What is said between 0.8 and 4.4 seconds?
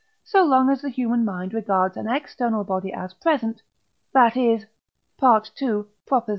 the human mind regards an external body as present, that